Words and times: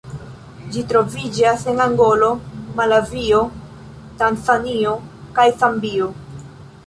Ĝi 0.75 0.83
troviĝas 0.91 1.65
en 1.73 1.81
Angolo, 1.85 2.29
Malavio, 2.79 3.43
Tanzanio 4.23 4.95
kaj 5.39 5.47
Zambio. 5.63 6.09